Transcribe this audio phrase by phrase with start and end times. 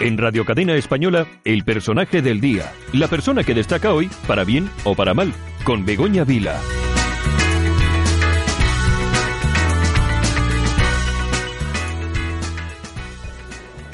[0.00, 2.72] En Radio Cadena Española, el personaje del día.
[2.92, 5.32] La persona que destaca hoy, para bien o para mal,
[5.64, 6.60] con Begoña Vila.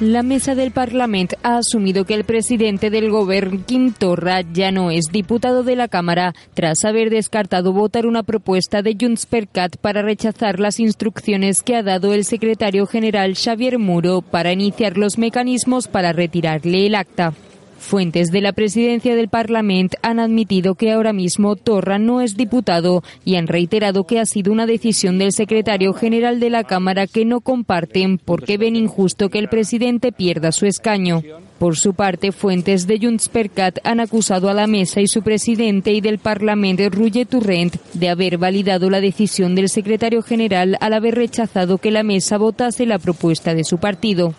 [0.00, 4.90] La mesa del Parlamento ha asumido que el presidente del gobierno, Quim Torra, ya no
[4.90, 9.48] es diputado de la Cámara tras haber descartado votar una propuesta de Junts per
[9.80, 15.16] para rechazar las instrucciones que ha dado el secretario general Xavier Muro para iniciar los
[15.16, 17.32] mecanismos para retirarle el acta.
[17.78, 23.02] Fuentes de la presidencia del Parlamento han admitido que ahora mismo Torra no es diputado
[23.24, 27.24] y han reiterado que ha sido una decisión del secretario general de la Cámara que
[27.24, 31.22] no comparten porque ven injusto que el presidente pierda su escaño.
[31.58, 33.50] Por su parte, fuentes de Junts per
[33.84, 38.38] han acusado a la mesa y su presidente y del Parlamento, Roger Turrent, de haber
[38.38, 43.54] validado la decisión del secretario general al haber rechazado que la mesa votase la propuesta
[43.54, 44.34] de su partido.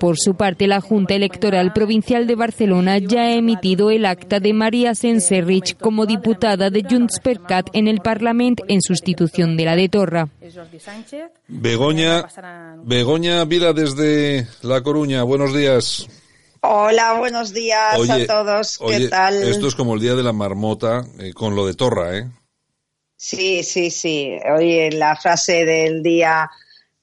[0.00, 4.54] Por su parte, la Junta Electoral Provincial de Barcelona ya ha emitido el acta de
[4.54, 9.76] María Senserrich como diputada de Junts per Cat en el Parlamento en sustitución de la
[9.76, 10.28] de Torra.
[11.48, 12.26] Begoña,
[12.82, 16.08] Begoña Vida desde La Coruña, buenos días.
[16.62, 18.78] Hola, buenos días a todos.
[18.78, 19.34] ¿Qué oye, tal?
[19.42, 22.26] Esto es como el día de la marmota eh, con lo de Torra, ¿eh?
[23.16, 24.34] Sí, sí, sí.
[24.56, 26.50] Oye, la frase del día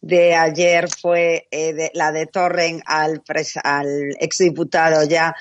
[0.02, 5.36] de ayer fue eh, de, la de Torren al, pres, al exdiputado ya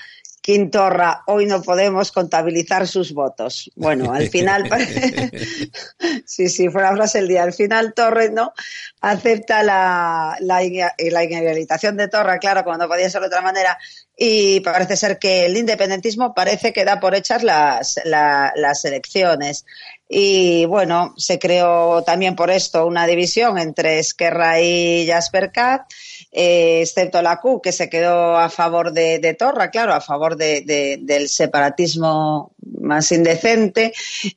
[0.47, 3.69] Quintorra, hoy no podemos contabilizar sus votos.
[3.75, 4.63] Bueno, al final,
[6.25, 7.43] sí, sí, fue la día.
[7.43, 8.53] Al final Torres no
[9.01, 13.77] acepta la, la, inhabilitación de Torra, claro, como no podía ser de otra manera,
[14.15, 19.65] y parece ser que el independentismo parece que da por hechas las, la, las elecciones.
[20.09, 25.91] Y bueno, se creó también por esto una división entre Esquerra y Jasper Cat,
[26.31, 30.37] eh, excepto la Q, que se quedó a favor de, de Torra, claro, a favor
[30.37, 33.93] de, de, del separatismo más indecente.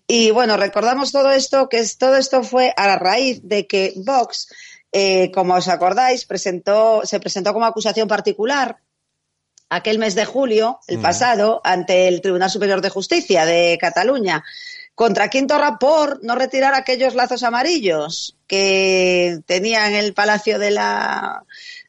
[0.09, 3.93] Y bueno, recordamos todo esto, que es, todo esto fue a la raíz de que
[3.97, 4.49] Vox,
[4.91, 8.79] eh, como os acordáis, presentó, se presentó como acusación particular
[9.73, 14.43] aquel mes de julio, el pasado, ante el Tribunal Superior de Justicia de Cataluña
[15.01, 21.43] contra Quintorra por no retirar aquellos lazos amarillos que tenía en el Palacio de la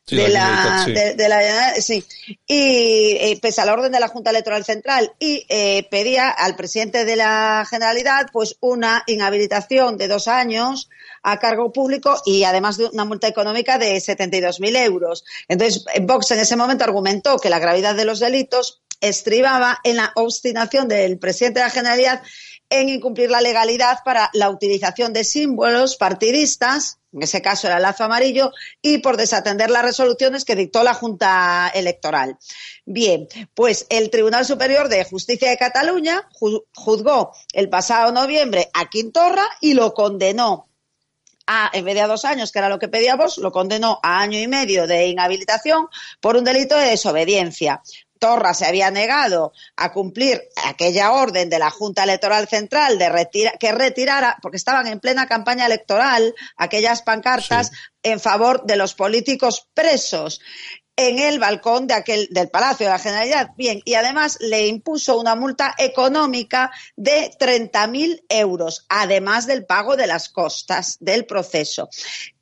[0.05, 0.93] Sí, de la sí.
[0.93, 2.03] de, de la sí
[2.47, 6.55] y eh, pese a la orden de la Junta Electoral Central y eh, pedía al
[6.55, 10.89] presidente de la Generalidad pues una inhabilitación de dos años
[11.21, 15.23] a cargo público y además de una multa económica de 72.000 euros.
[15.47, 20.11] Entonces, Vox en ese momento argumentó que la gravedad de los delitos estribaba en la
[20.15, 22.21] obstinación del presidente de la Generalidad
[22.69, 27.81] en incumplir la legalidad para la utilización de símbolos partidistas, en ese caso era el
[27.81, 28.51] lazo amarillo,
[28.81, 32.37] y por desatender las resoluciones que dictó la Junta Electoral.
[32.85, 38.89] Bien, pues el Tribunal Superior de Justicia de Cataluña ju- juzgó el pasado noviembre a
[38.89, 40.69] Quintorra y lo condenó
[41.47, 44.21] a, en vez de a dos años, que era lo que pedíamos, lo condenó a
[44.21, 45.87] año y medio de inhabilitación
[46.21, 47.81] por un delito de desobediencia.
[48.21, 53.53] Torra se había negado a cumplir aquella orden de la Junta Electoral Central de retira,
[53.59, 57.77] que retirara, porque estaban en plena campaña electoral, aquellas pancartas Sí.
[58.03, 60.39] en favor de los políticos presos
[60.95, 63.51] en el balcón de aquel, del Palacio de la Generalidad.
[63.57, 70.07] Bien, y además le impuso una multa económica de 30.000 euros, además del pago de
[70.07, 71.89] las costas del proceso.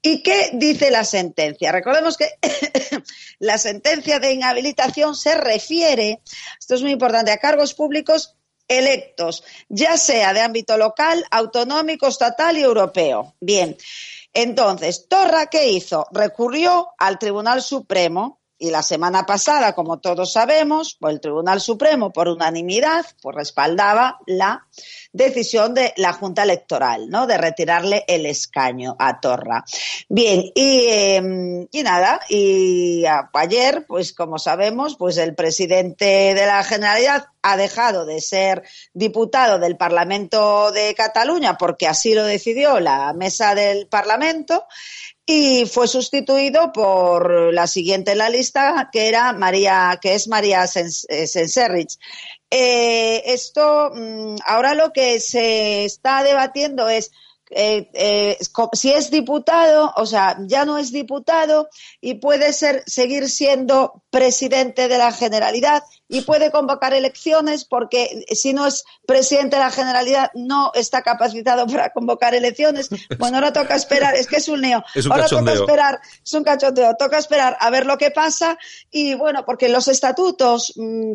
[0.01, 1.71] ¿Y qué dice la sentencia?
[1.71, 2.29] Recordemos que
[3.39, 6.21] la sentencia de inhabilitación se refiere,
[6.59, 8.35] esto es muy importante, a cargos públicos
[8.67, 13.35] electos, ya sea de ámbito local, autonómico, estatal y europeo.
[13.41, 13.75] Bien,
[14.33, 16.07] entonces, Torra, ¿qué hizo?
[16.11, 22.11] Recurrió al Tribunal Supremo y la semana pasada, como todos sabemos, pues el Tribunal Supremo,
[22.11, 24.67] por unanimidad, pues respaldaba la
[25.13, 27.25] decisión de la Junta Electoral, ¿no?
[27.25, 29.63] De retirarle el escaño a Torra.
[30.09, 36.45] Bien, y, eh, y nada, y a- ayer, pues como sabemos, pues el presidente de
[36.45, 38.63] la Generalidad ha dejado de ser
[38.93, 44.65] diputado del Parlamento de Cataluña porque así lo decidió la mesa del Parlamento
[45.31, 50.65] y fue sustituido por la siguiente en la lista, que era María, que es María
[50.65, 51.99] Senserrich.
[52.49, 57.11] Eh, esto, mm, ahora lo que se está debatiendo es
[57.51, 58.37] eh, eh,
[58.73, 61.69] si es diputado, o sea, ya no es diputado
[62.01, 68.51] y puede ser, seguir siendo presidente de la Generalidad y puede convocar elecciones porque si
[68.51, 72.89] no es presidente de la Generalidad no está capacitado para convocar elecciones.
[73.19, 74.83] Bueno, ahora toca esperar, es que es un neo.
[75.09, 78.57] ahora toca esperar, es un cachondeo, toca esperar a ver lo que pasa
[78.91, 81.13] y bueno, porque los estatutos, mm,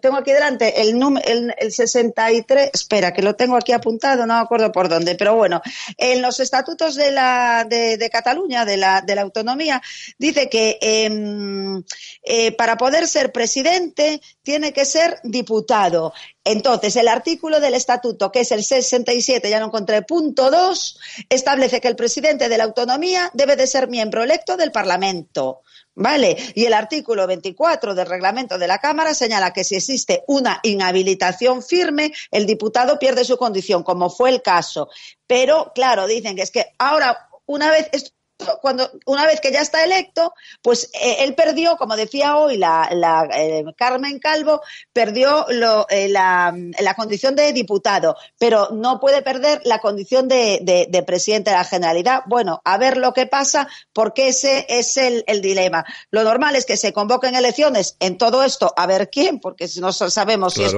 [0.00, 4.40] tengo aquí delante el, el, el 63, espera, que lo tengo aquí apuntado, no me
[4.40, 5.60] acuerdo por dónde, pero bueno,
[5.98, 9.82] en los estatutos de, la, de, Cataluña, de la, de la autonomía,
[10.18, 11.82] dice que em,
[12.22, 16.12] eh, para poder ser presidente tiene que ser diputado.
[16.44, 20.98] Entonces, el artículo del estatuto, que es el 67, ya lo encontré, punto 2,
[21.28, 25.62] establece que el presidente de la autonomía debe de ser miembro electo del Parlamento.
[25.92, 26.36] ¿Vale?
[26.54, 31.62] Y el artículo 24 del reglamento de la Cámara señala que si existe una inhabilitación
[31.62, 34.88] firme, el diputado pierde su condición, como fue el caso.
[35.26, 38.14] Pero, claro, dicen que es que ahora, una vez,
[38.60, 42.88] cuando una vez que ya está electo, pues eh, él perdió, como decía hoy la,
[43.34, 44.60] eh, Carmen Calvo,
[44.92, 46.54] perdió eh, la,
[46.96, 52.22] condición de diputado, pero no puede perder la condición de, presidente de la Generalidad.
[52.26, 55.84] Bueno, a ver lo que pasa, porque ese es el, dilema.
[56.10, 59.80] Lo normal es que se convoquen elecciones en todo esto, a ver quién, porque si
[59.80, 60.74] no sabemos si es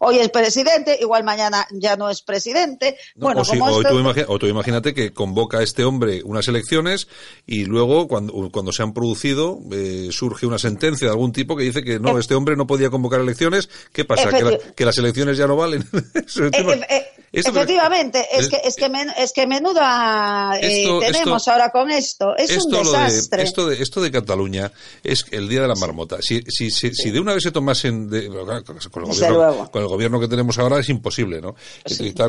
[0.00, 2.98] hoy es presidente, igual mañana ya no es presidente.
[3.16, 7.01] bueno, o, tú imagínate que convoca este hombre unas elecciones
[7.46, 11.64] y luego cuando, cuando se han producido eh, surge una sentencia de algún tipo que
[11.64, 13.68] dice que no, este hombre no podía convocar elecciones.
[13.92, 14.30] ¿Qué pasa?
[14.76, 15.84] ¿Que, las elecciones ya no valen?
[17.32, 22.36] Efectivamente, es, que, es, que es que menuda eh, tenemos ahora con esto.
[22.36, 23.42] Es un desastre.
[23.42, 24.70] esto, de, esto de Cataluña
[25.02, 26.18] es el día de la marmota.
[26.20, 28.10] Si, si, si, de una vez se tomasen.
[28.10, 31.54] De, con, el gobierno, con el gobierno que tenemos ahora es imposible, ¿no?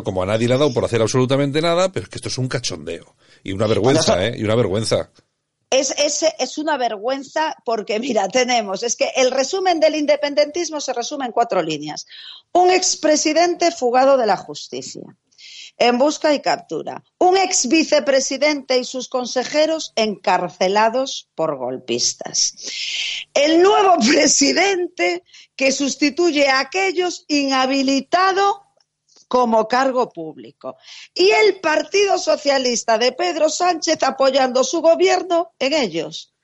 [0.04, 2.38] como a nadie le ha dado por hacer absolutamente nada, pero es que esto es
[2.38, 3.16] un cachondeo.
[3.44, 4.36] Y una vergüenza, ¿eh?
[4.38, 5.10] Y una vergüenza.
[5.74, 10.94] Es, es, es, una vergüenza porque, mira, tenemos, es que el resumen del independentismo se
[10.94, 12.06] resume en cuatro líneas.
[12.52, 15.02] Un expresidente fugado de la justicia,
[15.80, 17.04] en busca y captura.
[17.18, 22.54] Un ex vicepresidente y sus consejeros encarcelados por golpistas.
[23.34, 25.24] El nuevo presidente
[25.56, 28.63] que sustituye a aquellos inhabilitado
[29.34, 30.78] como cargo público.
[31.12, 36.36] Y el Partido Socialista de Pedro Sánchez apoyando su gobierno en ellos.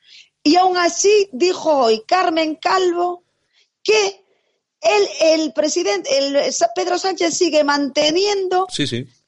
[0.42, 3.26] Y aún así dijo hoy Carmen Calvo
[3.84, 4.26] que
[4.82, 8.66] el presidente, el, Pedro Sánchez sigue manteniendo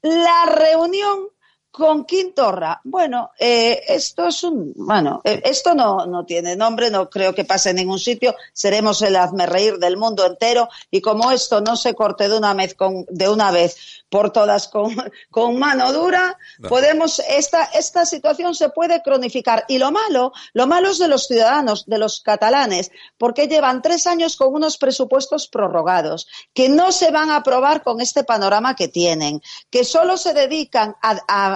[0.01, 1.27] la reunión
[1.71, 2.81] con Quintorra.
[2.83, 7.45] Bueno, eh, esto es un, bueno, eh, esto no, no tiene nombre, no creo que
[7.45, 8.35] pase en ningún sitio.
[8.51, 12.53] Seremos el hazme reír del mundo entero y como esto no se corte de una
[12.53, 14.94] vez con, de una vez por todas con,
[15.31, 16.38] con mano dura,
[16.68, 19.63] podemos, esta, esta situación se puede cronificar.
[19.69, 24.07] Y lo malo, lo malo es de los ciudadanos, de los catalanes, porque llevan tres
[24.07, 28.89] años con unos presupuestos prorrogados, que no se van a aprobar con este panorama que
[28.89, 31.53] tienen, que solo se dedican a, a,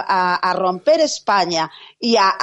[0.54, 2.34] romper España y a,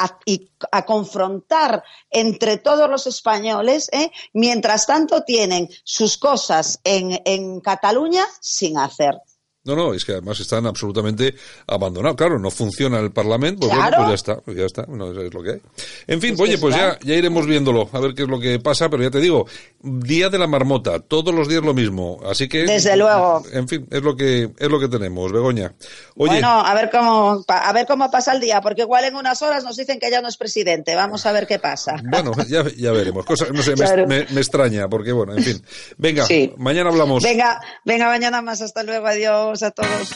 [0.71, 4.11] a, confrontar entre todos los españoles, ¿eh?
[4.33, 9.21] mientras tanto tienen sus cosas en Cataluña sin hacer.
[9.65, 11.35] No, no, es que además están absolutamente
[11.67, 12.17] abandonados.
[12.17, 15.33] Claro, no funciona el Parlamento, pues, bueno, pues ya está, pues ya está, no, es
[15.33, 15.61] lo que hay.
[16.05, 18.89] En fin, oye, pues ya, ya iremos viéndolo, a ver qué es lo que pasa,
[18.89, 19.47] pero ya te digo,
[19.81, 22.65] día de la marmota, todos los días lo mismo, así que...
[22.65, 23.41] Desde luego.
[23.53, 25.73] En fin, es lo que, es lo que tenemos, Begoña.
[26.17, 29.41] Oye, bueno, a ver cómo, a ver cómo pasa el día, porque igual en unas
[29.43, 31.95] horas nos dicen que ya no es presidente, vamos a ver qué pasa.
[32.03, 35.65] Bueno, ya, ya veremos, Cosa, no sé, me, me, extraña, porque bueno, en fin.
[35.97, 36.27] Venga,
[36.57, 37.23] mañana hablamos.
[37.23, 40.11] Venga, venga, mañana más, hasta luego, adiós a todos.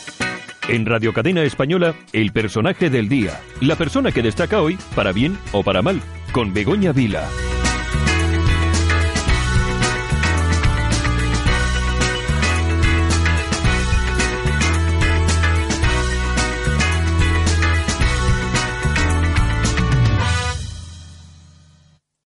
[0.68, 3.40] En Radio Cadena Española, el personaje del día.
[3.62, 6.02] La persona que destaca hoy, para bien o para mal,
[6.32, 7.28] con Begoña Vila.